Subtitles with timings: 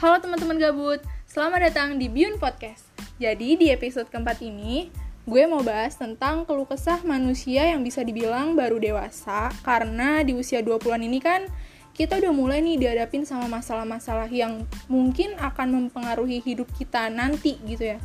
[0.00, 2.88] Halo teman-teman gabut, selamat datang di Biun Podcast.
[3.20, 4.88] Jadi di episode keempat ini,
[5.28, 10.64] gue mau bahas tentang keluh kesah manusia yang bisa dibilang baru dewasa karena di usia
[10.64, 11.44] 20-an ini kan
[11.92, 17.92] kita udah mulai nih dihadapin sama masalah-masalah yang mungkin akan mempengaruhi hidup kita nanti gitu
[17.92, 18.00] ya.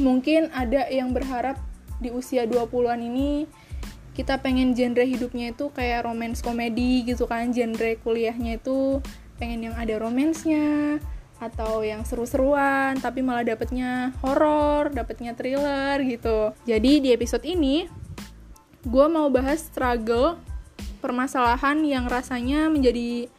[0.00, 1.60] Mungkin ada yang berharap
[2.00, 3.44] di usia 20-an ini
[4.16, 9.04] kita pengen genre hidupnya itu kayak romance komedi gitu kan, genre kuliahnya itu
[9.36, 10.96] pengen yang ada romansnya
[11.38, 16.52] atau yang seru-seruan tapi malah dapetnya horor, dapetnya thriller gitu.
[16.66, 17.86] Jadi di episode ini
[18.82, 20.38] gue mau bahas struggle
[20.98, 23.30] permasalahan yang rasanya menjadi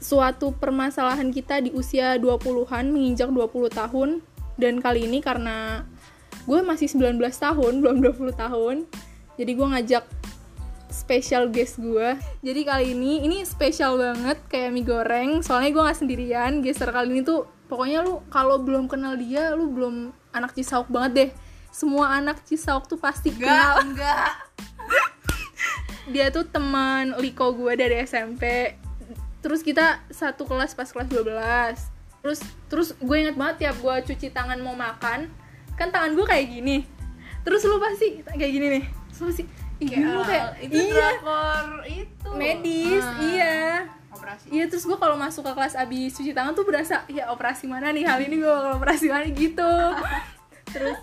[0.00, 4.10] suatu permasalahan kita di usia 20-an menginjak 20 tahun
[4.56, 5.84] dan kali ini karena
[6.48, 8.76] gue masih 19 tahun, belum 20 tahun.
[9.36, 10.04] Jadi gue ngajak
[10.88, 15.30] special guest gue jadi kali ini ini spesial banget kayak mie goreng.
[15.42, 19.68] Soalnya gue nggak sendirian geser kali ini tuh pokoknya lu kalau belum kenal dia lu
[19.68, 21.30] belum anak Cisauk banget deh.
[21.74, 23.74] Semua anak Cisauk tuh pasti enggak kenal.
[23.84, 24.30] enggak.
[26.14, 28.72] Dia tuh teman Liko gue dari SMP
[29.38, 31.22] terus kita satu kelas pas kelas 12
[32.18, 35.30] terus terus gue inget banget tiap gue cuci tangan mau makan
[35.78, 36.82] kan tangan gue kayak gini.
[37.46, 38.84] Terus lu pasti kayak gini nih.
[38.88, 39.44] Terus lu pasti
[39.78, 40.90] kayak, lu kayak itu iya.
[40.90, 42.28] drakor itu.
[42.34, 43.58] Medis Ah, iya.
[44.10, 44.46] operasi.
[44.50, 47.94] Iya terus gue kalau masuk ke kelas abis cuci tangan tuh berasa ya operasi mana
[47.94, 48.02] nih?
[48.02, 49.72] Hal ini gue bakal operasi mana gitu.
[50.74, 50.98] Terus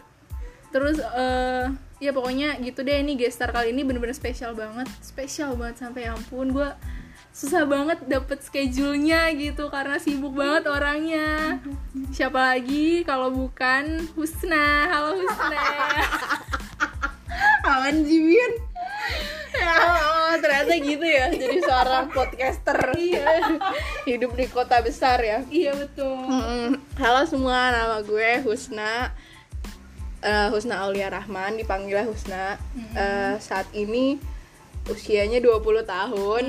[0.70, 1.66] terus eh
[2.04, 4.86] ya pokoknya gitu deh ini gestar kali ini bener-bener spesial banget.
[5.00, 6.70] Spesial banget sampai ya ampun gue
[7.36, 11.60] susah banget dapet schedule-nya gitu karena sibuk banget orangnya.
[12.16, 13.04] Siapa lagi?
[13.04, 14.88] Kalau bukan Husna.
[14.88, 15.64] Halo Husna
[17.66, 18.53] Awan Jimin
[19.55, 22.94] ya Allah, ternyata gitu ya jadi seorang podcaster.
[22.94, 23.58] Iya.
[24.05, 25.41] Hidup di kota besar ya.
[25.47, 26.13] Iya betul.
[26.13, 26.77] Mm-mm.
[26.99, 29.15] Halo semua, nama gue Husna.
[30.21, 32.59] Eh, Husna Aulia Rahman, dipanggilnya Husna.
[32.93, 34.20] Eh, Saat ini
[34.86, 36.45] usianya 20 tahun.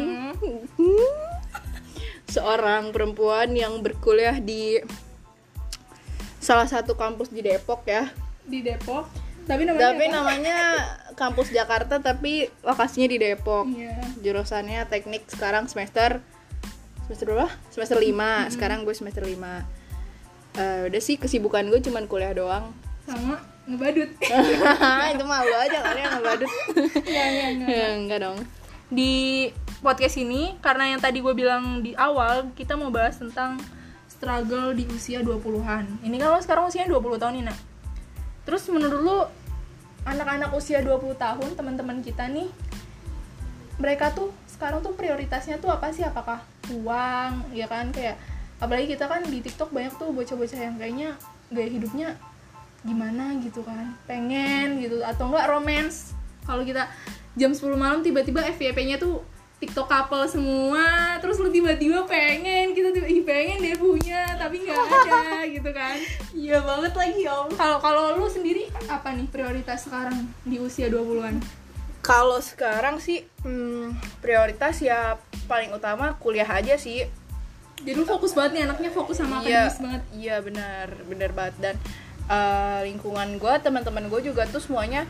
[2.26, 4.82] Seorang perempuan yang berkuliah di
[6.42, 8.10] salah satu kampus di Depok ya.
[8.44, 9.06] Di Depok.
[9.46, 10.14] Tapi namanya Tapi apa?
[10.18, 10.58] namanya
[11.16, 13.64] kampus Jakarta tapi lokasinya di Depok.
[13.72, 13.96] Iya.
[14.20, 16.20] Jurusannya teknik sekarang semester
[17.06, 17.46] Semester berapa?
[17.70, 19.32] Semester 5 Sekarang gue semester 5
[20.56, 22.72] Eh, Udah sih kesibukan gue cuman kuliah doang.
[23.04, 23.38] Sama
[23.68, 24.08] ngebadut.
[25.14, 26.50] Itu malu aja kali yang ngebadut
[27.16, 27.68] ya, ya, enggak.
[27.68, 28.38] ya, enggak dong.
[28.88, 29.14] Di
[29.84, 33.60] podcast ini karena yang tadi gue bilang di awal kita mau bahas tentang
[34.08, 37.58] struggle di usia 20-an ini kan lo sekarang usianya 20 tahun nih nak.
[38.48, 39.18] Terus menurut lo
[40.06, 42.46] anak-anak usia 20 tahun teman-teman kita nih
[43.76, 46.00] mereka tuh sekarang tuh prioritasnya tuh apa sih?
[46.00, 46.40] Apakah
[46.72, 47.92] uang ya kan?
[47.92, 48.16] Kayak
[48.56, 51.10] apalagi kita kan di TikTok banyak tuh bocah-bocah yang kayaknya
[51.52, 52.08] gaya hidupnya
[52.86, 53.92] gimana gitu kan?
[54.08, 56.16] Pengen gitu atau enggak romance.
[56.48, 56.88] Kalau kita
[57.36, 59.20] jam 10 malam tiba-tiba FYP-nya tuh
[59.56, 64.76] TikTok couple semua terus lu tiba-tiba pengen kita tiba ih pengen dia punya tapi nggak
[64.76, 65.20] ada
[65.56, 65.96] gitu kan.
[66.36, 71.40] Iya banget lagi om kalau kalau lu sendiri apa nih prioritas sekarang di usia 20-an
[72.06, 75.18] kalau sekarang sih hmm, prioritas ya
[75.50, 77.02] paling utama kuliah aja sih.
[77.76, 80.02] Jadi lu fokus banget nih anaknya fokus sama iya akademis banget.
[80.14, 81.54] iya benar benar banget.
[81.58, 81.74] Dan
[82.30, 85.02] eh, lingkungan gue teman-teman gue juga tuh semuanya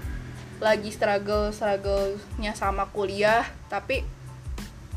[0.57, 4.01] lagi struggle struggle-nya sama kuliah tapi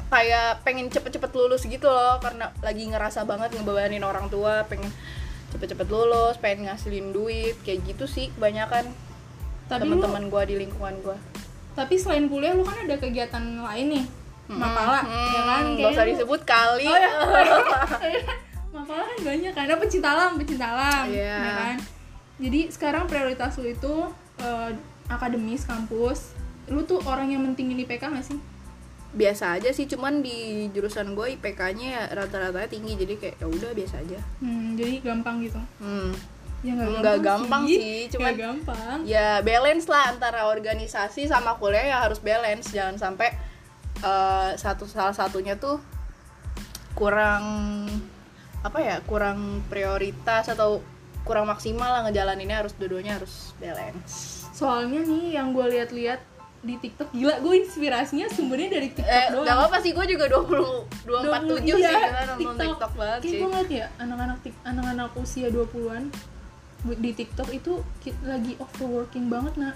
[0.09, 4.90] kayak pengen cepet-cepet lulus gitu loh karena lagi ngerasa banget ngebebanin orang tua pengen
[5.50, 8.90] cepet-cepet lulus pengen ngasilin duit kayak gitu sih kebanyakan
[9.68, 11.18] teman-teman gue di lingkungan gue
[11.72, 14.06] tapi selain kuliah lu kan ada kegiatan lain nih
[14.50, 17.09] mapala ya kan Hmm, gak usah lu- disebut kali Oh, ya.
[18.69, 21.38] Mapala kan banyak ada pecinta alam, pecinta alam, Iya.
[21.38, 21.75] ya kan.
[22.38, 23.94] Jadi sekarang prioritas lu itu
[24.38, 24.69] eh,
[25.08, 26.38] akademis kampus.
[26.68, 28.38] Lu tuh orang yang mentingin IPK gak sih?
[29.10, 33.72] Biasa aja sih cuman di jurusan gue IPK-nya ya rata-ratanya tinggi jadi kayak ya udah
[33.74, 35.58] biasa aja Hmm, jadi gampang gitu.
[35.80, 36.12] hmm.
[36.60, 38.98] Ya nggak Nggak gampang sih, cuma cuman- gampang.
[39.08, 43.32] ya balance lah antara organisasi sama kuliah ya harus balance jangan sampai
[44.00, 45.80] eh, satu salah satunya tuh
[46.94, 47.44] kurang
[48.60, 50.84] apa ya kurang prioritas atau
[51.24, 56.20] kurang maksimal lah ngejalaninnya harus dua-duanya harus balance Soalnya nih yang gue lihat-lihat
[56.60, 59.46] di TikTok gila, gue inspirasinya sumbernya dari TikTok eh doang.
[59.46, 63.38] gak apa sih gue juga 20 247 sih iya, kita nonton TikTok banget Kayak sih
[63.38, 66.04] gue ngeliat ya anak-anak anak-anak usia 20-an
[66.82, 67.74] bu- di TikTok itu
[68.22, 69.76] lagi overworking banget nak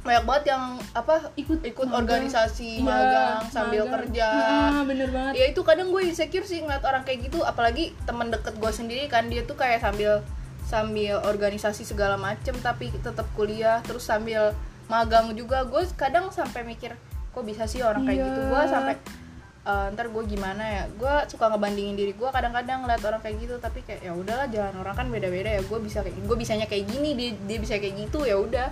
[0.00, 0.62] banyak banget yang
[0.92, 2.04] apa Ikut ikut magang.
[2.04, 3.92] organisasi Iya, magang sambil magang.
[4.04, 7.96] kerja Ah, bener banget ya itu kadang gue insecure sih ngeliat orang kayak gitu apalagi
[8.04, 10.20] teman deket gue sendiri kan dia tuh kayak sambil
[10.62, 14.52] sambil organisasi segala macem tapi tetap kuliah terus sambil
[14.86, 16.92] magang juga gue kadang sampai mikir
[17.30, 18.26] kok bisa sih orang kayak Iya.
[18.28, 18.94] gitu gue sampai
[19.64, 20.84] "Eh, ntar gue gimana ya?
[20.92, 24.76] Gue suka ngebandingin diri gue kadang-kadang ngeliat orang kayak gitu tapi kayak ya udahlah jalan
[24.76, 27.96] orang kan beda-beda ya gue bisa kayak gue bisanya kayak gini dia dia bisa kayak
[27.96, 28.68] gitu ya udah.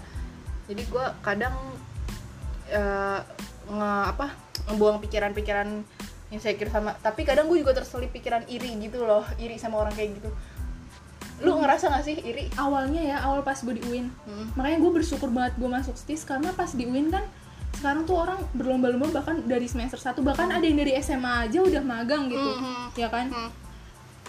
[0.68, 1.56] Jadi gue kadang
[2.68, 3.18] eh,
[3.72, 4.26] nge apa
[4.68, 5.68] ngebuang pikiran-pikiran
[6.28, 10.16] insecure sama tapi kadang gue juga terselip pikiran iri gitu loh iri sama orang kayak
[10.16, 10.30] gitu
[11.42, 14.46] lu ngerasa gak sih iri awalnya ya awal pas gue di UIN Hmm.
[14.54, 17.22] makanya gue bersyukur banget gue masuk STIS karena pas di UIN kan
[17.72, 21.82] sekarang tuh orang berlomba-lomba bahkan dari semester 1 bahkan ada yang dari SMA aja udah
[21.82, 22.88] magang gitu Hmm.
[22.94, 23.50] ya kan Hmm.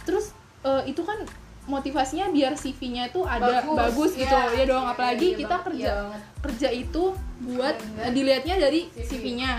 [0.02, 1.22] terus eh, itu kan
[1.64, 4.52] motivasinya biar CV-nya tuh ada Bagus, bagus, gitu iya.
[4.54, 6.22] ya dong Iya, apalagi iya kita banget, kerja iya banget.
[6.42, 7.04] kerja itu
[7.42, 8.12] buat banget.
[8.12, 9.08] dilihatnya dari CV.
[9.08, 9.52] CV-nya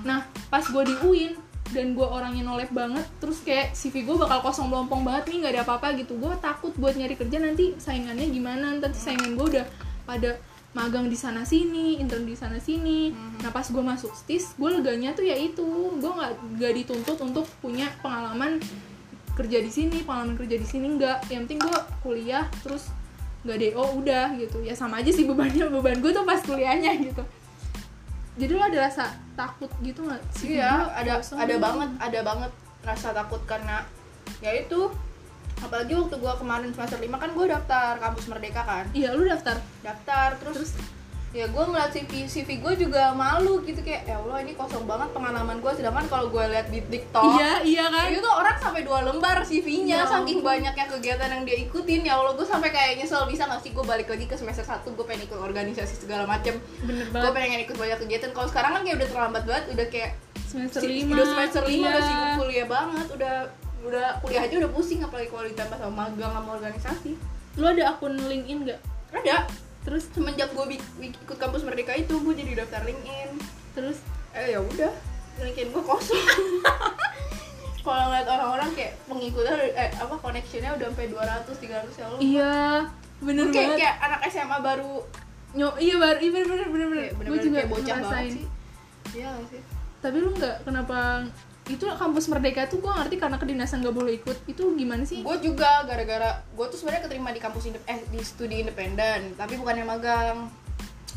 [0.00, 1.32] nah pas gue di UIN
[1.72, 5.52] dan gue orangnya nolep banget terus kayak CV gue bakal kosong melompong banget nih nggak
[5.58, 6.16] ada apa-apa gitu.
[6.16, 8.76] Gue takut buat nyari kerja nanti saingannya gimana?
[8.76, 9.66] Nanti saingan gue udah
[10.08, 10.40] pada
[10.76, 13.12] magang di sana sini intern di sana sini.
[13.40, 15.66] Nah pas gue masuk stis gue leganya tuh ya itu.
[16.00, 18.60] Gue nggak nggak dituntut untuk punya pengalaman
[19.36, 21.28] kerja di sini pengalaman kerja di sini nggak.
[21.28, 22.88] Yang penting gue kuliah terus
[23.44, 24.64] nggak do udah gitu.
[24.64, 25.68] Ya sama aja sih bebannya.
[25.68, 27.24] Beban gue tuh pas kuliahnya gitu
[28.38, 29.04] jadi lo ada rasa
[29.34, 30.56] takut gitu nggak sih?
[30.56, 32.52] Iya ada ada banget ada banget
[32.86, 33.82] rasa takut karena
[34.38, 34.94] ya itu
[35.58, 38.86] apalagi waktu gue kemarin semester 5 kan gue daftar kampus merdeka kan.
[38.94, 39.58] Iya lu daftar.
[39.82, 40.78] Daftar terus,
[41.28, 45.12] ya gue ngeliat CV CV gue juga malu gitu kayak ya Allah ini kosong banget
[45.12, 48.08] pengalaman gue sedangkan kalau gue lihat di TikTok iya iya kan?
[48.08, 52.06] itu tuh orang sampai dua lembar CV-nya Ya saking banyaknya kegiatan yang dia ikutin.
[52.06, 54.86] Ya Allah gue sampai kayak nyesel bisa gak sih gue balik lagi ke semester 1
[54.86, 56.56] gue pengen ikut organisasi segala macem.
[56.86, 58.30] Bener gue pengen ikut banyak kegiatan.
[58.30, 60.12] Kalau sekarang kan kayak udah terlambat banget udah kayak
[60.46, 61.12] semester si- lima.
[61.18, 61.88] udah semester 5 iya.
[61.90, 63.34] udah sibuk kuliah banget udah
[63.84, 67.10] udah kuliah aja udah pusing apalagi kalau ditambah sama magang sama organisasi.
[67.58, 68.80] Lu ada akun LinkedIn nggak?
[69.12, 69.36] Ada
[69.88, 73.40] terus semenjak gue ikut kampus merdeka itu gue jadi daftar LinkedIn.
[73.72, 74.04] Terus
[74.36, 74.92] eh ya udah
[75.40, 76.20] LinkedIn gue kosong.
[77.88, 82.20] Kalau ngeliat orang-orang kayak pengikutnya eh apa connectionnya udah sampai 200 300 ya Allah.
[82.20, 82.56] Iya
[83.18, 83.80] bener Gue kayak, banget.
[83.80, 84.94] kayak anak SMA baru
[85.56, 87.00] Nyo, iya baru iya bener bener bener, bener.
[87.00, 88.12] kayak gue bener-bener juga kayak bocah ngerasain.
[88.12, 88.46] banget sih.
[89.16, 89.60] Iya sih?
[90.04, 90.98] Tapi lu nggak kenapa
[91.68, 94.36] itu kampus merdeka tuh gue ngerti karena kedinasan gak boleh ikut.
[94.44, 95.20] Itu gimana sih?
[95.20, 99.54] Gue juga gara-gara gue tuh sebenarnya keterima di kampus indep eh di studi independen tapi
[99.54, 100.48] bukan yang magang.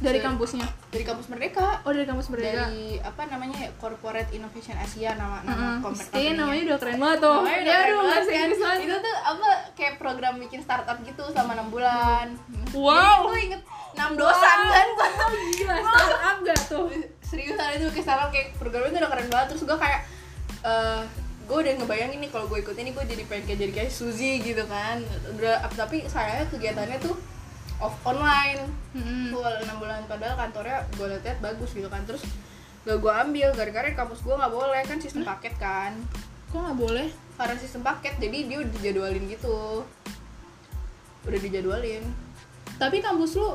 [0.02, 0.66] Dari Se- kampusnya?
[0.90, 1.86] Dari kampus merdeka.
[1.86, 2.68] Oh dari kampus merdeka.
[2.68, 5.78] Dari apa namanya ya Corporate Innovation Asia nama nama Heeh.
[5.80, 7.38] komplek Pasti namanya udah keren banget tuh.
[7.38, 8.24] Namanya udah ya keren banget.
[8.58, 8.78] kan.
[8.82, 12.28] Itu tuh apa kayak program bikin startup gitu selama enam bulan.
[12.74, 12.98] Wow.
[12.98, 13.62] Jadi gue inget
[13.94, 14.88] enam dosan kan.
[14.98, 15.76] wow, gila.
[15.78, 16.86] Startup gak tuh?
[17.22, 19.48] Seriusan itu kayak startup kayak programnya tuh udah keren banget.
[19.54, 20.02] Terus gue kayak
[20.62, 21.04] eh
[21.42, 24.40] gue udah ngebayangin nih kalau gue ikut ini gue jadi pengen kayak jadi kayak Suzy
[24.40, 25.04] gitu kan.
[25.36, 27.18] Udah tapi sayangnya kegiatannya tuh
[27.82, 28.70] off online.
[28.96, 29.34] Mm-mm.
[29.34, 32.06] tuh enam bulan padahal kantornya gue liat bagus gitu kan.
[32.08, 32.24] Terus
[32.82, 35.98] gak gue ambil gara-gara di kampus gue nggak boleh kan sistem paket kan.
[36.54, 37.08] Kok nggak boleh?
[37.36, 39.86] Karena sistem paket jadi dia udah dijadwalin gitu.
[41.26, 42.04] Udah dijadwalin.
[42.78, 43.54] Tapi kampus lu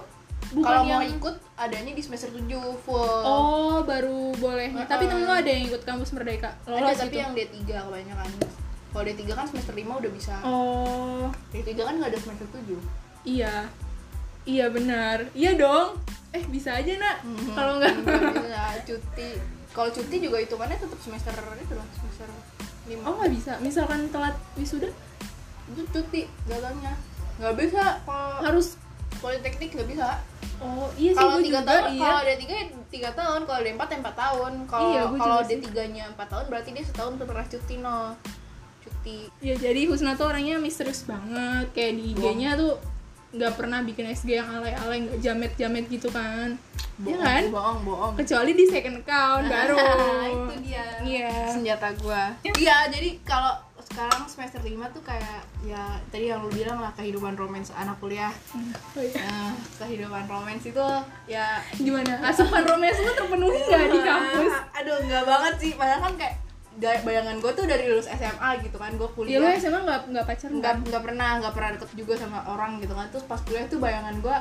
[0.56, 2.48] bukan kalau yang mau ikut adanya di semester 7
[2.80, 3.20] full.
[3.28, 4.72] Oh baru boleh.
[4.72, 4.88] Heeh.
[4.88, 6.56] tapi temen lu ada yang ikut kampus merdeka?
[6.64, 7.20] Ada lolos tapi gitu?
[7.20, 8.28] yang D3 kebanyakan.
[8.96, 10.34] Kalau D3 kan semester 5 udah bisa.
[10.40, 11.28] Oh.
[11.52, 12.80] D3 kan nggak ada semester 7
[13.28, 13.68] iya.
[14.46, 15.28] Iya benar.
[15.36, 16.00] Iya dong.
[16.32, 17.20] Eh bisa aja nak.
[17.52, 19.30] Kalau nggak bisa cuti.
[19.76, 22.28] Kalau cuti juga hitungannya tetap semester itu loh semester
[22.88, 23.52] 5 oh nggak bisa?
[23.60, 24.88] Misalkan telat wisuda?
[25.68, 26.96] Itu cuti gagalnya.
[27.36, 28.80] Nggak bisa kalau harus
[29.26, 30.08] politeknik nggak bisa.
[30.56, 32.00] Oh iya sih kalau gue tiga juga tahun iya.
[32.00, 34.52] kalau ada tiga ya tiga tahun kalau ada empat ya empat tahun.
[34.70, 35.58] Kalau Iya, kalau sih.
[35.60, 38.00] tiganya empat tahun berarti dia setahun tuh pernah cuti no.
[38.80, 39.18] Cuti.
[39.42, 41.66] Ya jadi Husna tuh orangnya misterius banget.
[41.76, 42.80] Kayak di IG-nya tuh
[43.36, 46.56] nggak pernah bikin SG yang alay-alay nggak jamet-jamet gitu kan.
[47.04, 47.42] Iya kan?
[47.52, 48.14] bohong bohong.
[48.16, 49.76] Kecuali di second account baru.
[49.76, 50.86] Itu dia.
[51.04, 51.52] Iya.
[51.52, 52.32] Senjata gua.
[52.40, 53.65] Iya jadi kalau
[53.96, 58.28] sekarang semester 5 tuh kayak ya tadi yang lu bilang lah kehidupan romans anak kuliah.
[58.92, 59.24] Oh, iya.
[59.24, 60.86] nah, kehidupan romans itu
[61.24, 62.20] ya gimana?
[62.20, 64.52] asupan romance lu terpenuhi nggak di kampus?
[64.76, 65.72] Aduh nggak banget sih.
[65.80, 66.36] Padahal kan kayak
[66.76, 70.24] bayangan gue tuh dari lulus SMA gitu kan gue ya lu kuliah SMA nggak nggak
[70.28, 70.84] pacaran nggak kan?
[70.92, 73.08] nggak pernah nggak pernah deket juga sama orang gitu kan.
[73.08, 74.36] Terus pas kuliah tuh bayangan gue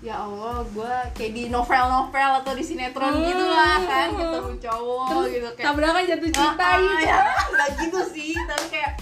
[0.00, 3.22] ya Allah gue kayak di novel-novel atau di sinetron Oh.
[3.22, 7.18] gitu lah kan ketemu cowok terus gitu kayak tabrakan jatuh cinta Ah, ah, gitu ya
[7.46, 8.92] nggak gitu sih tapi kayak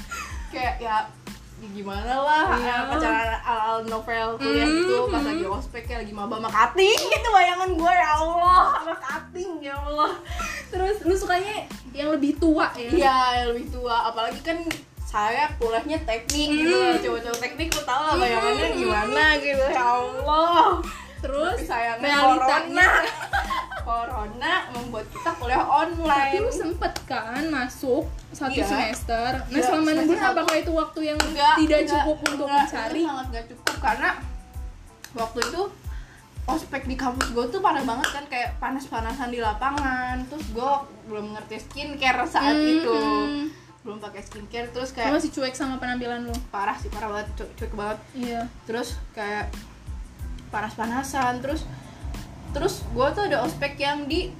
[0.48, 0.96] kayak ya
[1.64, 2.74] gimana lah Iya.
[2.76, 5.30] ya, pacaran ala novel kuliah Hmm, gitu pas hmm.
[5.30, 9.74] lagi ospek ya lagi maba sama cutting gitu bayangan gue ya Allah sama cutting ya
[9.76, 10.10] Allah
[10.68, 14.58] terus lu sukanya yang lebih tua ya iya yang lebih tua apalagi kan
[15.12, 16.96] saya kuliahnya teknik gitu Hmm.
[16.98, 20.80] cowok-cowok teknik lu tau lah bayangannya gimana gitu ya Allah.
[21.20, 22.88] Terus tapi sayangnya realitanya corona.
[23.82, 28.64] Corona membuat kita kuliah tapi online lu sempet kan masuk satu Iya.
[28.64, 29.30] semester.
[29.42, 30.32] Nah Iya, selama enam semester bulan satu.
[30.32, 32.90] apakah itu waktu yang Enggak, tidak enggak, cukup untuk enggak, mencari?
[32.94, 34.10] itu sangat gak cukup karena
[35.12, 35.62] waktu itu
[36.44, 40.16] ospek di kampus gue tuh parah banget kan kayak panas-panasan di lapangan.
[40.26, 40.72] Terus gue
[41.06, 42.96] belum ngerti skincare saat Hmm, itu.
[42.96, 43.44] hmm.
[43.82, 46.34] Belum pakai skincare terus Lu kayak masih cuek sama penampilan lu?
[46.54, 47.98] Parah sih parah banget cuek, cuek banget.
[48.14, 48.40] Iya.
[48.66, 49.50] Terus kayak
[50.54, 51.66] panas-panasan terus
[52.52, 54.30] terus gue tuh ada ospek yang di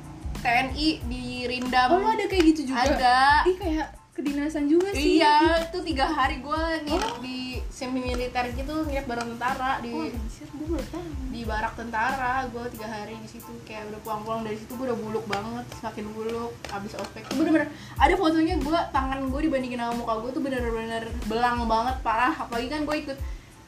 [0.43, 1.89] TNI di Rindam.
[1.95, 2.83] Oh lu ada kayak gitu juga?
[2.87, 3.21] Ada.
[3.47, 5.19] Ih kayak kedinasan juga sih.
[5.19, 7.39] Iya itu tiga hari gue nginep di
[7.69, 11.03] semi militer gitu nginep bareng tentara di oh anjir gue baru tahu.
[11.29, 12.47] di barak tentara.
[12.47, 16.05] Gue tiga hari di situ kayak udah pulang-pulang dari situ gue udah buluk banget semakin
[16.13, 21.03] buluk abis ospek bener-bener ada fotonya gue tangan gue dibandingin sama muka gue tuh bener-bener
[21.27, 22.35] belang banget parah.
[22.39, 23.19] Apalagi kan gue ikut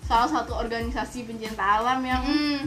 [0.01, 2.61] salah satu organisasi pencinta alam yang Hmm.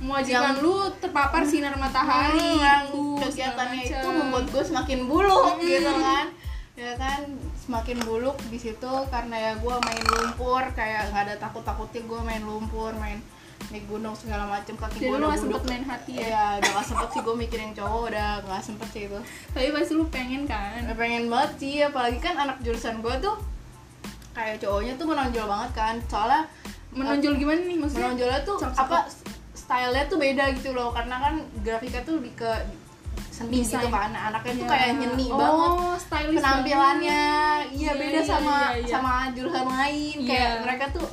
[0.00, 2.36] mewajibkan lu terpapar sinar matahari.
[2.36, 2.84] Hmm, yang
[3.18, 5.62] kegiatannya itu membuat gue semakin buluk Hmm.
[5.62, 6.26] gitu kan
[6.74, 7.22] ya kan
[7.54, 12.20] semakin buluk di situ karena ya gue main lumpur kayak nggak ada takut takutnya gue
[12.26, 13.22] main lumpur main
[13.70, 16.26] naik gunung segala macem kaki gue udah sempet main hati ya?
[16.28, 19.18] Ya udah gak sempet sih gue mikirin cowok udah gak sempet sih itu.
[19.56, 20.84] Tapi pasti lu pengen kan?
[20.84, 23.36] Udah pengen banget sih apalagi kan anak jurusan gue tuh
[24.36, 25.94] kayak cowoknya tuh menonjol banget kan.
[26.10, 26.42] Soalnya
[26.92, 28.04] menonjol gimana nih maksudnya?
[28.12, 28.84] menonjolnya tuh Cakep-cakep.
[28.84, 28.98] apa
[29.54, 30.88] stylenya tuh beda gitu loh.
[30.92, 32.50] Karena kan grafiknya tuh lebih ke
[33.34, 33.82] seni Desain.
[33.82, 34.70] gitu kan anaknya tuh Iya.
[34.70, 35.72] kayak nyeni oh, banget
[36.32, 37.24] penampilannya
[37.68, 38.88] iya Iya, beda iya, sama iya, iya.
[38.88, 40.28] sama jurusan lain Iya.
[40.28, 41.08] kayak mereka tuh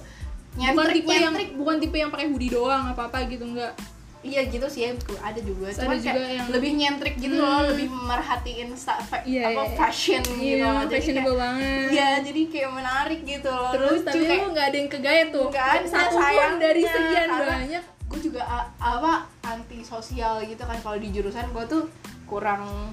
[0.51, 0.69] banget.
[0.69, 3.73] bukan nyentrik tipe yang nyentrik bukan tipe yang pakai hoodie doang apa apa gitu enggak
[4.21, 7.35] iya gitu sih ya ada juga Terus cuma ada kayak juga yang- lebih nyentrik gitu
[7.35, 7.69] loh Hmm.
[7.71, 9.73] lebih merhatiin sta- fa- Iya, apa iya.
[9.75, 10.77] fashion gitu iya loh.
[10.77, 13.71] Jadi fashionable kayak- banget Iya, jadi kayak menarik gitu loh.
[13.71, 16.81] terus Lucu, tapi kayak- lu nggak ada yang kegaya tuh Nggak ada, satu pun dari
[16.85, 18.43] sekian banyak gue juga
[18.77, 20.75] apa anti sosial gitu kan.
[20.83, 21.83] Kalau di jurusan gue tuh
[22.27, 22.91] kurang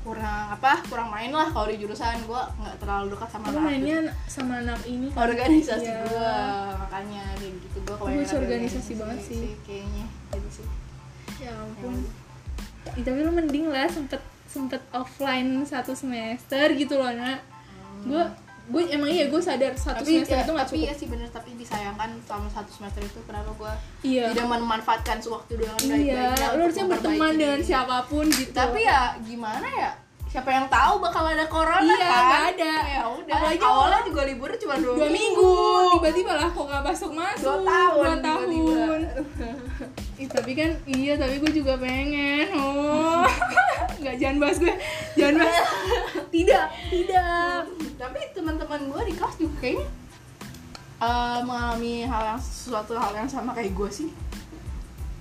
[0.00, 2.22] kurang apa kurang main lah kalau di jurusan.
[2.24, 3.98] Gue nggak terlalu dekat sama anak mainnya
[4.30, 5.28] sama anak ini kan?
[5.28, 5.98] organisasi Iya.
[6.06, 6.34] gue
[6.78, 9.42] makanya kayak gitu gue Lu bisa organisasi banget sih.
[9.66, 10.06] kayaknya.
[10.32, 10.66] Gitu sih.
[11.42, 12.06] Ya ampun.
[12.96, 17.44] Ih, tapi lu mending lah sempet sempet offline satu semester gitu loh nak.
[18.06, 18.24] Gue
[18.70, 20.86] gue emang iya gue sadar satu tapi semester ya, itu nggak tapi cukup.
[20.86, 21.28] ya sih bener.
[21.30, 23.72] Tapi disayangkan selama satu semester itu kenapa gue
[24.06, 24.30] iya.
[24.30, 28.52] tidak memanfaatkan sewaktu dengan baik-baiknya iya lu untuk harusnya berteman dengan siapa pun gitu.
[28.54, 29.90] Tapi ya gimana ya?
[30.30, 32.22] Siapa yang tahu bakal ada corona Iya, kan?
[32.22, 32.74] nggak ada.
[32.86, 35.54] ya udah Apalagi awalnya juga libur cuma dua, dua minggu.
[35.98, 37.42] tiba-tiba lah kok nggak masuk masuk.
[37.42, 38.46] Dua tahun, dua tahun.
[38.46, 39.50] Tiba-tiba.
[40.22, 42.46] Ih, tapi kan iya tapi gue juga pengen.
[42.54, 43.26] Oh.
[44.00, 44.74] Nggak jangan bahas gue.
[45.18, 45.66] Jangan bahas.
[46.36, 47.62] Tidak tidak
[48.00, 49.86] tapi teman-teman gue di kelas juga kayaknya
[51.04, 54.08] eh, mengalami hal yang sesuatu hal yang sama kayak gue sih.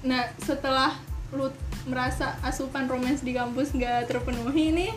[0.07, 0.95] Nah setelah
[1.35, 1.51] lu
[1.83, 4.91] merasa asupan romans di kampus nggak terpenuhi nih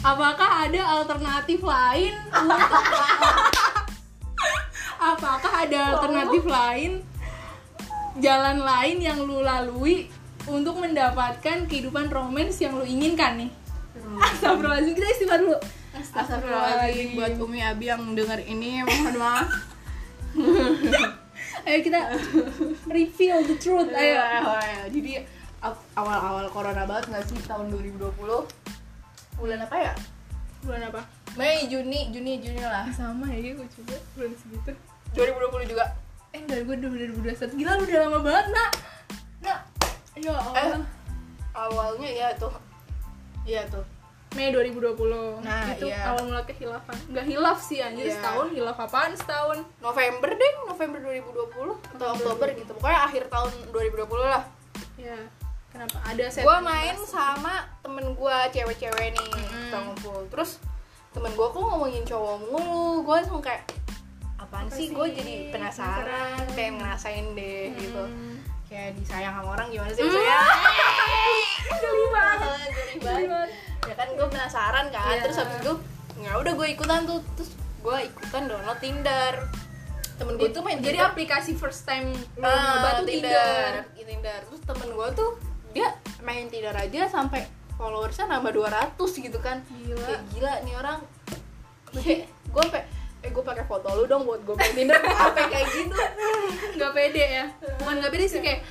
[0.00, 2.58] apakah ada alternatif lain untuk
[5.12, 7.04] apakah ada alternatif lain
[8.20, 10.08] jalan lain yang lu lalui
[10.48, 13.50] untuk mendapatkan kehidupan romans yang lu inginkan nih?
[14.32, 15.60] Astagfirullahaladzim kita istighfar dulu
[15.92, 19.48] Astagfirullahaladzim buat Umi Abi yang denger ini mohon maaf.
[21.68, 22.00] Ayo kita
[22.88, 24.16] reveal the truth Ayo.
[24.16, 24.82] Ayo.
[24.88, 25.28] jadi
[25.60, 28.08] ap- awal-awal corona banget nggak sih tahun 2020
[29.36, 29.92] bulan apa ya?
[30.64, 31.04] Bulan apa?
[31.36, 32.88] Mei Juni Juni Juni lah.
[32.96, 34.72] Sama ya gue juga bulan segitu.
[35.12, 35.84] 2020 juga.
[36.32, 36.88] Eh enggak, gue udah
[37.36, 38.70] 2021 Gila lu udah lama banget nak.
[39.44, 39.60] Nak.
[40.16, 40.56] Ya Allah.
[40.56, 40.80] Eh.
[41.52, 42.56] awalnya ya tuh.
[43.44, 43.84] Iya tuh
[44.32, 44.96] Mei 2020
[45.40, 46.08] Nah, Itu iya.
[46.08, 48.16] awal mula kehilafan Gak hilaf sih anjir Iya.
[48.16, 54.08] setahun Hilaf apaan setahun November deh November 2020 atau Oktober gitu pokoknya akhir tahun 2020
[54.24, 54.44] lah
[54.96, 55.16] Ya
[55.68, 55.96] Kenapa?
[56.04, 60.60] Ada set gue main sama temen gue cewek-cewek nih kita ngumpul terus
[61.10, 63.64] temen gue kok ngomongin cowok mulu gue langsung kayak
[64.36, 64.92] apaan Apa sih sih?
[64.92, 66.52] gue jadi penasaran Penasaran.
[66.52, 68.36] pengen ngerasain deh gitu Hmm.
[68.66, 70.08] kayak disayang sama orang gimana sih Hmm.
[70.08, 70.40] maksudnya
[71.82, 73.50] Geli banget Geli banget.
[73.92, 75.20] Ya kan gue penasaran kan Iya.
[75.20, 75.72] terus habis itu
[76.18, 79.34] ya udah gue ikutan tuh terus gue ikutan download Tinder
[80.14, 81.08] temen gue tuh main Jadi Tinder.
[81.08, 82.08] aplikasi first time
[82.38, 84.06] Ah, nyoba tuh Tinder Tinder.
[84.08, 84.40] Tinder.
[84.46, 85.30] Terus temen gue tuh
[85.70, 85.88] dia
[86.20, 87.44] main Tinder aja sampai
[87.74, 89.60] followersnya nambah 200 gitu kan.
[89.66, 89.98] Gila.
[89.98, 90.98] Kayak gila nih orang.
[91.92, 92.64] Kayak gue
[93.22, 95.94] eh gue pakai foto lu dong buat gue main Tinder apa kayak gitu
[96.76, 97.44] nggak pede ya
[97.78, 98.66] bukan nggak pede sih kayak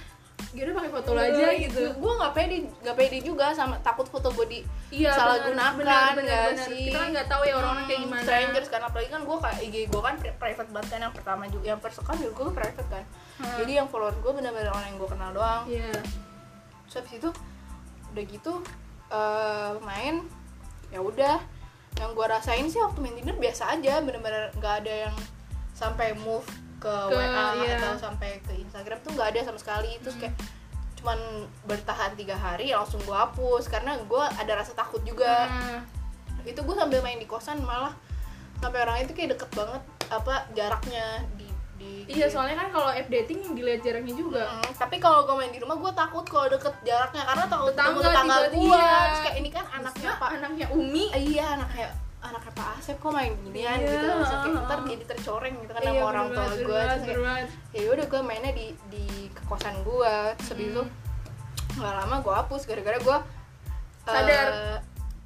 [0.52, 1.82] gimana pakai foto lo aja gitu.
[1.90, 4.60] gue nggak pede nggak pede juga sama takut foto di
[4.92, 6.68] iya salah benar, gunakan benar, nggak benar.
[6.68, 8.22] sih kita kan nggak tahu ya orang-orang kayak Hmm, gimana.
[8.22, 11.44] strangers kan apalagi kan gue kayak IG gue kan pri- private banget kan yang pertama
[11.48, 13.04] juga yang first kan juga gue private kan.
[13.38, 13.56] Hmm.
[13.58, 15.64] jadi yang follower gue benar-benar orang yang gue kenal doang.
[15.66, 15.92] Iya.
[16.84, 17.30] Terus habis itu
[18.12, 18.54] udah gitu
[19.10, 20.16] eh, main
[20.90, 21.40] ya udah.
[21.94, 25.16] Yang gue rasain sih waktu main Tinder biasa aja bener-bener nggak ada yang
[25.72, 26.44] sampai move
[26.82, 27.78] ke, Ke- WA iya.
[27.78, 30.02] atau sampai ke Instagram tuh nggak ada sama sekali.
[30.02, 30.34] Terus kayak
[30.98, 31.20] cuman
[31.70, 33.70] bertahan tiga hari langsung gue hapus.
[33.70, 35.46] Karena gue ada rasa takut juga.
[35.46, 35.86] Nah,
[36.42, 37.94] itu gue sambil main di kosan malah
[38.62, 39.82] sampai orang itu kayak deket banget
[40.14, 41.50] apa jaraknya di
[41.82, 44.46] di iya soalnya kan kalau app dating dilihat jaraknya juga.
[44.62, 47.26] Mm, tapi kalau gue main di rumah gue takut kalau deket jaraknya.
[47.26, 50.30] Karena takut Tetangga tetangga gue terus kayak ini kan anaknya Maksudnya pak.
[50.38, 51.06] anaknya Umi.
[51.14, 51.90] Iya anaknya
[52.22, 54.08] anaknya pak Asep kok main ginian Iya, gitu.
[54.14, 58.06] Terus kayak ntar jadi tercoreng gitu kan sama orang tua gue terus kayak ya udah
[58.06, 60.84] gue mainnya di di kekosan gue terus habis itu
[61.72, 62.62] nggak lama gue hapus.
[62.70, 63.18] Gara-gara gue
[64.06, 64.48] Sadar.
[64.50, 64.78] eh,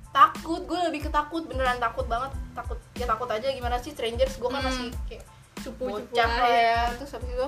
[0.09, 0.61] takut.
[0.63, 2.31] Gue lebih ketakut beneran takut banget.
[2.53, 4.39] Takut ya takut aja gimana sih strangers.
[4.39, 4.69] Gue kan Hmm.
[4.71, 5.23] masih kayak
[6.15, 6.81] lah lah ya ya.
[6.95, 7.47] Terus habis itu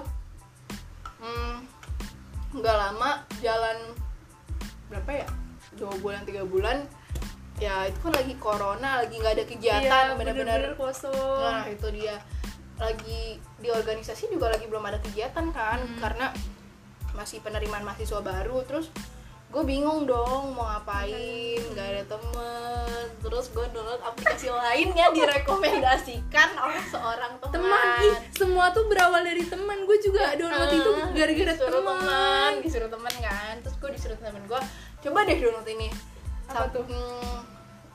[1.17, 1.53] hmm,
[2.53, 3.77] nggak lama jalan
[4.87, 5.27] berapa ya?
[5.77, 6.83] Dua bulan tiga bulan
[7.57, 10.73] ya itu kan lagi corona lagi nggak ada kegiatan Iya, bener-bener.
[10.73, 11.41] kosong.
[11.41, 12.15] Nah itu dia.
[12.77, 13.21] Lagi
[13.57, 15.97] di organisasi juga lagi belum ada kegiatan kan Hmm.
[15.97, 16.29] karena
[17.11, 18.61] masih penerimaan mahasiswa baru.
[18.63, 18.93] Terus
[19.47, 23.05] gue bingung dong mau ngapain nggak ada temen.
[23.17, 27.57] Terus gue download aplikasi lain yang direkomendasikan oleh seorang teman.
[27.57, 29.81] Teman ih semua tuh berawal dari teman.
[29.83, 31.81] Gue juga download itu gara-gara teman.
[31.97, 33.53] teman disuruh teman kan.
[33.57, 34.61] Terus gue disuruh teman gue
[35.01, 35.89] coba deh download ini
[36.47, 36.83] Apa tuh?
[36.83, 37.37] hmm,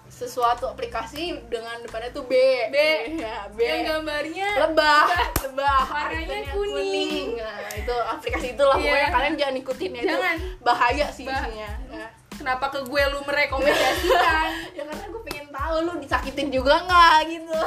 [0.07, 2.37] sesuatu aplikasi dengan depannya tuh B.
[2.69, 2.77] B.
[3.17, 3.59] ya B.
[3.59, 5.05] Yang gambarnya lebah.
[5.43, 5.83] lebah.
[5.89, 7.27] Warnanya ikonnya kuning.
[7.35, 8.77] nah itu aplikasi itulah.
[8.77, 8.85] Iya.
[8.87, 10.37] pokoknya kalian jangan ikutin ya itu Jangan.
[10.61, 11.71] bahaya sih Bah- isinya.
[11.89, 14.49] Nah, kenapa ke gue lu merekomendasikan?
[14.77, 17.59] Ya karena gue pengen tahu lu disakitin juga nggak gitu?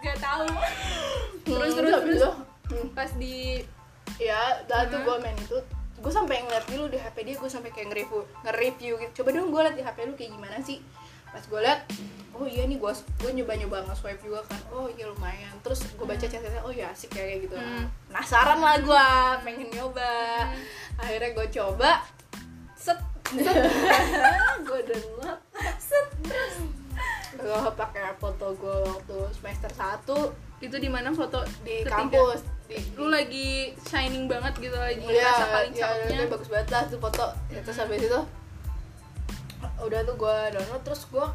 [0.00, 0.46] Nggak tahu.
[1.44, 2.30] Terus Hmm, terus terus itu,
[2.70, 3.60] hmm, pas di
[4.16, 5.02] ya tuh Hmm.
[5.02, 5.58] gue main itu
[6.04, 9.24] gue sampai ngeliat dulu di HP dia gue sampai kayak nge-review nge-review gitu.
[9.24, 10.84] Coba dong gue liat di HP lu kayak gimana sih?
[11.32, 11.80] Pas gue liat
[12.36, 14.60] oh iya nih gue gue nyoba nyoba nge-swipe juga kan.
[14.68, 15.56] Oh iya lumayan.
[15.64, 17.56] Terus gue baca chatnya oh ya asik ya, kayak gitu.
[17.56, 17.88] Hmm.
[18.12, 19.06] penasaran lah gue
[19.48, 20.12] pengen nyoba.
[21.00, 22.04] Akhirnya gue coba
[22.76, 23.00] set.
[24.68, 25.40] Gue download.
[25.80, 26.06] Set.
[27.40, 31.40] Gue pakai foto gue waktu semester 1 itu di mana foto?
[31.64, 31.96] Di ketiga?
[31.96, 32.53] kampus
[32.96, 36.98] lu lagi shining banget gitu lagi Iya, rasa paling ya, itu bagus banget lah tuh
[36.98, 37.26] foto.
[37.52, 38.20] Ya, terus habis itu
[39.74, 41.26] udah tuh gue download terus gue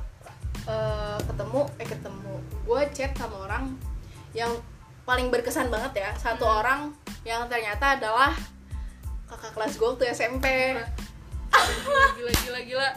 [0.65, 2.33] eh, ketemu eh ketemu.
[2.65, 3.77] Gue chat sama orang
[4.33, 4.49] yang
[5.05, 6.09] paling berkesan banget ya.
[6.17, 6.59] Satu Hmm.
[6.59, 6.79] orang
[7.21, 8.33] yang ternyata adalah
[9.29, 10.45] kakak kelas gue waktu SMP
[11.49, 12.89] gila gila gila gila.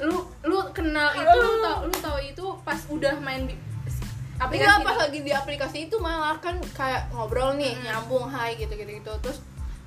[0.00, 3.46] Lu lu kenal itu lu tau lu tau itu pas udah main
[4.40, 7.84] aplikasi pas lagi di aplikasi itu malah kan kayak ngobrol nih Hmm.
[7.84, 9.38] nyambung hai gitu gitu gitu terus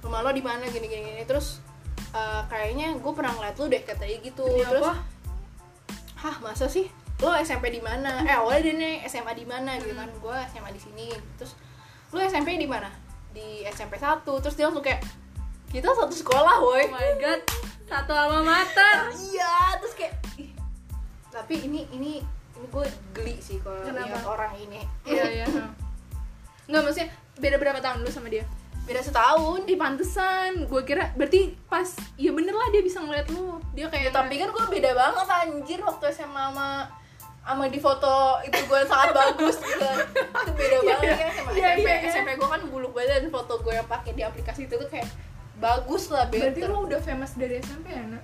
[0.06, 0.68] rumah lo di mana?
[0.70, 1.58] gini gini gini terus
[2.14, 4.46] eh, kayaknya gue pernah ngeliat lu deh katanya gitu.
[4.46, 4.96] Demi terus apa?
[6.22, 6.86] hah masa sih?
[7.24, 8.22] Lo SMP di mana?
[8.28, 10.12] Eh awalnya dia nih SMA di mana gitu kan.
[10.22, 11.08] Gue SMA di sini.
[11.40, 11.58] Terus
[12.14, 12.92] lo SMP di mana?
[13.34, 15.02] Di SMP 1 terus dia langsung kayak
[15.74, 16.86] kita satu sekolah woi.
[16.86, 17.42] Oh my god
[17.90, 19.10] satu alma mater.
[19.10, 20.14] Iya terus kayak
[21.34, 22.22] tapi ini ini
[22.70, 24.82] gue geli sih kalau lihat orang ini.
[25.08, 25.46] Iya iya.
[26.70, 28.46] Nggak maksudnya beda berapa tahun lu sama dia?
[28.84, 29.64] Beda setahun.
[29.64, 30.68] Di pantesan.
[30.68, 33.60] Gue kira berarti pas ya bener lah dia bisa ngeliat lu.
[33.76, 36.88] Dia kayak tapi kan gue beda banget anjir waktu SMA sama
[37.44, 39.90] sama di foto itu gue sangat bagus gitu
[40.32, 42.08] itu beda banget kan sama Iya, SMP iya, iya.
[42.08, 45.12] SMP gue kan buluk banget dan foto gue yang pakai di aplikasi itu tuh kayak
[45.60, 48.24] bagus lah berarti better lu udah famous dari SMP ya nak?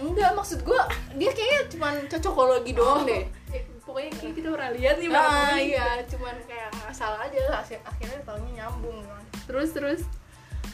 [0.00, 0.80] Enggak maksud gue
[1.18, 3.26] dia kayaknya cuman cocokologi doang deh.
[3.52, 8.18] Eh, pokoknya kayak kita pernah lihat nih nah iya cuman kayak ngasal aja Akhir- akhirnya
[8.22, 10.00] taunya nyambung kan terus terus?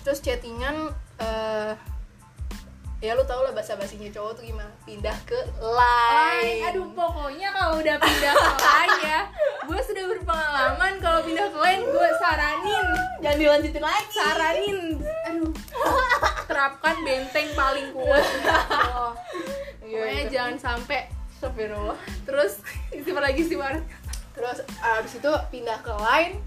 [0.04, 1.74] Terus chattingan eh
[2.96, 4.70] ya lu tau lah bahasa basinya cowok tuh gimana.
[4.86, 6.62] Pindah ke Lain.
[6.62, 9.20] aduh pokoknya kalau udah pindah ke lain ya
[9.66, 12.86] gue sudah berpengalaman kalau pindah ke lain gue saranin.
[13.18, 14.14] Jangan dilanjutin lagi.
[14.14, 14.78] Saranin.
[15.26, 15.50] Aduh.
[16.46, 18.24] Terapkan benteng paling kuat.
[18.96, 19.12] Oh.
[19.82, 20.30] Iya, pokoknya iya.
[20.30, 22.00] jangan sampai Astagfirullah.
[22.24, 23.76] Terus istimewa lagi sih Mar
[24.36, 26.40] terus abis itu pindah ke line.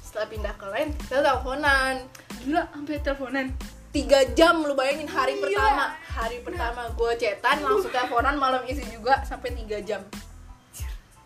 [0.00, 1.94] Setelah pindah ke line kita teleponan.
[2.40, 3.46] Gila sampai teleponan.
[3.92, 5.44] Tiga jam lu bayangin hari Gila.
[5.44, 5.84] pertama.
[6.16, 10.00] Hari pertama gue cetan langsung teleponan malam isi juga sampai tiga jam.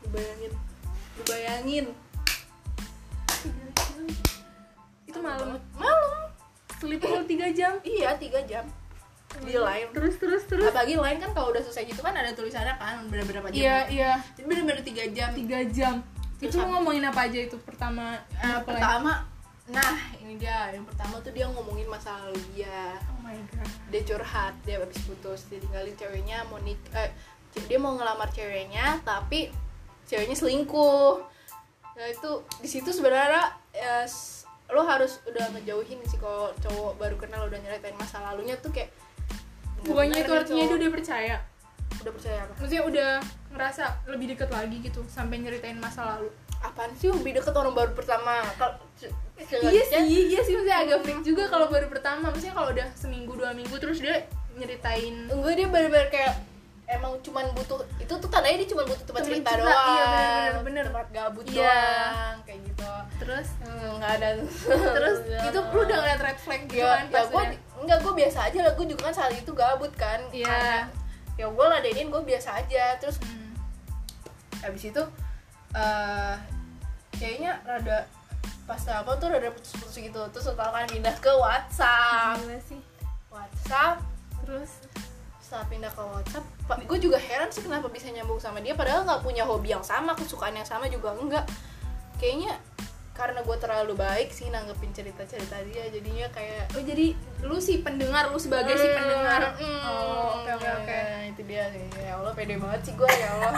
[0.02, 0.52] Lu bayangin.
[1.18, 1.86] Lu bayangin.
[5.06, 6.10] Itu malam malam.
[6.80, 7.76] sleep 3 jam?
[7.84, 8.64] Iya tiga jam
[9.38, 9.88] di line.
[9.94, 10.66] Terus terus terus.
[10.66, 13.62] Apalagi line kan kalau udah selesai gitu kan ada tulisannya kan udah berapa jam.
[13.62, 14.12] Iya iya.
[14.34, 15.30] Jadi bener-bener tiga jam.
[15.32, 15.94] 3 jam.
[16.40, 18.64] Terus itu ngomongin apa aja itu pertama lagi?
[18.64, 19.12] pertama
[19.70, 20.74] nah ini dia.
[20.74, 23.70] Yang pertama tuh dia ngomongin masa lalu dia oh my god.
[23.94, 27.12] Dia curhat dia habis putus ditinggalin ceweknya mau nik eh,
[27.54, 29.52] dia mau ngelamar ceweknya tapi
[30.10, 31.22] ceweknya selingkuh.
[31.94, 34.06] Nah itu di situ sebenarnya eh,
[34.70, 38.94] lo harus udah ngejauhin sih kalau cowok baru kenal udah nyeritain masa lalunya tuh kayak
[39.82, 41.36] bukannya itu artinya dia udah percaya.
[42.00, 42.52] Udah percaya apa?
[42.56, 43.10] Maksudnya udah
[43.50, 46.28] ngerasa lebih deket lagi gitu sampai nyeritain masa lalu.
[46.60, 48.44] Apaan sih lebih deket orang baru pertama?
[48.54, 48.76] Kalau
[49.64, 49.96] iya sih
[50.28, 52.28] iya sih maksudnya agak freak juga kalau baru pertama.
[52.28, 56.34] Maksudnya kalau udah seminggu dua minggu terus dia nyeritain enggak dia bener-bener kayak
[56.84, 59.70] emang cuman butuh itu tuh tandanya dia cuma butuh tempat Temen cerita doang.
[59.70, 60.84] iya, bener, bener, bener.
[60.90, 61.54] tempat gabut Iya.
[61.54, 62.88] doang kayak gitu.
[63.22, 63.48] Terus?
[63.62, 64.28] Hmm, nggak ada
[64.90, 67.44] terus itu lu udah ngeliat red flag gitu ya, kan ya gue
[67.90, 68.72] enggak gue biasa aja lah.
[68.78, 70.22] Gue juga kan saat itu gabut kan.
[70.30, 70.46] Iya.
[70.46, 70.78] Karena
[71.34, 72.94] ya gue ladenin gue biasa aja.
[73.02, 73.50] Terus Hmm.
[74.62, 75.02] habis itu
[75.74, 76.34] eh
[77.18, 78.06] kayaknya rada
[78.62, 80.22] pas apa tuh rada putus-putus gitu.
[80.30, 82.38] Terus setelah kan pindah ke WhatsApp.
[82.46, 82.80] Gila sih.
[83.26, 83.98] WhatsApp.
[84.46, 84.70] Terus?
[85.42, 86.46] Setelah pindah ke WhatsApp
[86.86, 88.78] gue juga heran sih kenapa bisa nyambung sama dia.
[88.78, 91.42] Padahal nggak punya hobi yang sama kesukaan yang sama juga enggak.
[92.22, 92.54] Kayaknya
[93.20, 97.12] karena gue terlalu baik sih nanggepin cerita-cerita dia jadinya kayak oh jadi
[97.44, 99.52] lu si pendengar lu sebagai si pendengar.
[99.60, 100.96] Hmm, oh oke oke oke.
[100.96, 101.84] Nah, itu dia sih.
[102.00, 103.54] Ya Allah pede banget sih gue ya Allah.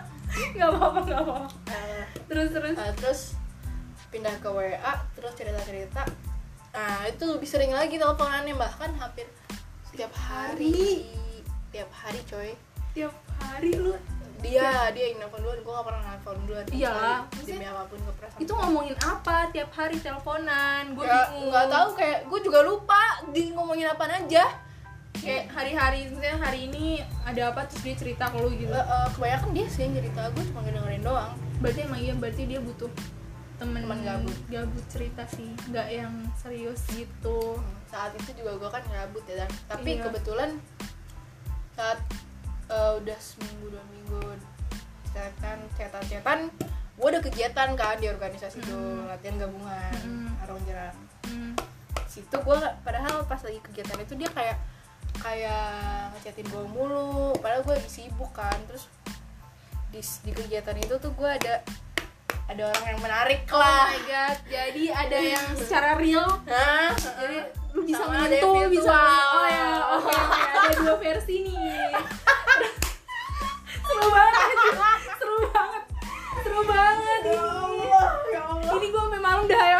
[0.56, 1.46] Nggak apa-apa nggak apa-apa.
[1.68, 2.74] Nah, terus terus?
[2.74, 3.20] uh, terus
[4.08, 6.02] pindah ke WA terus cerita-cerita.
[6.72, 9.28] Nah itu lebih sering lagi teleponannya bahkan hampir
[9.92, 11.04] setiap hari.
[11.70, 12.18] Tiap hari?
[12.24, 12.50] Coy.
[12.96, 13.94] Tiap hari lu
[14.44, 15.58] dia dia yang nelfon duluan.
[15.60, 16.64] Gue gak pernah nelfon duluan.
[16.68, 16.90] Iya.
[16.92, 19.96] Lah, demi apa pun gue pernah itu ngomongin apa tiap hari?
[19.98, 21.48] Teleponan gue ya, bingung.
[21.48, 23.02] nggak tahu kayak gue juga lupa
[23.32, 24.44] di ngomongin apa aja.
[25.14, 26.84] Kayak hari-hari misalnya hari ini
[27.24, 28.68] ada apa terus dia cerita ke lu gitu.
[28.68, 30.20] Eh, eh, kebanyakan dia sih yang cerita.
[30.30, 31.32] Gue cuma dengerin doang.
[31.58, 32.90] Berarti emang iya berarti dia butuh
[33.54, 34.36] temen, Temen gabut.
[34.50, 35.48] gabut cerita sih.
[35.70, 37.56] Nggak yang serius gitu.
[37.88, 39.50] Saat itu juga gue kan gabut ya Dan.
[39.64, 40.02] tapi Iya.
[40.04, 40.50] kebetulan
[41.72, 41.98] saat
[42.70, 44.22] eh, udah seminggu dua minggu
[45.14, 45.58] cetan
[46.08, 46.40] cetan
[46.94, 49.10] gue ada kegiatan kan di organisasi itu Mm.
[49.10, 50.42] latihan gabungan Mm.
[50.46, 50.94] arung jeram
[51.26, 51.54] hmm.
[52.06, 54.58] situ gue padahal pas lagi kegiatan itu dia kayak
[55.22, 58.54] kayak ngechatin gue mulu padahal gue lagi sibuk kan.
[58.66, 58.90] Terus
[59.94, 61.62] di, di kegiatan itu tuh gue ada
[62.44, 63.88] ada orang yang menarik oh lah.
[63.94, 66.28] My god jadi ada yang secara real.
[66.44, 67.38] Jadi
[67.74, 68.94] lu bisa menyentuh bisa
[69.34, 71.90] oh ya oke oke ada dua versi nih
[73.94, 75.82] seru banget seru banget.
[76.42, 77.62] Seru banget ya ini.
[77.62, 78.72] Allah ya Allah.
[78.74, 79.78] Ini gue sampai malam dah ya.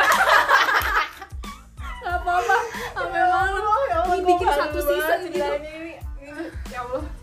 [2.05, 2.57] Nggak apa-apa.
[2.95, 3.63] Sampai malam.
[3.91, 7.14] Ya Allah, ini bikin satu banget season gitu ceritanya.